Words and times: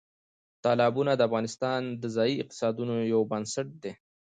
تالابونه 0.63 1.11
د 1.15 1.21
افغانستان 1.27 1.81
د 2.01 2.03
ځایي 2.15 2.35
اقتصادونو 2.41 2.95
یو 3.13 3.21
بنسټ 3.31 3.67
دی. 3.83 3.93